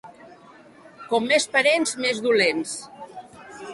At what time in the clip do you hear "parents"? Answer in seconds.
1.57-1.93